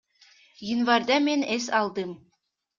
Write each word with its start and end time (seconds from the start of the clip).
Январда 0.75 1.19
мен 1.27 1.41
эс 1.59 1.65
алдым. 1.83 2.11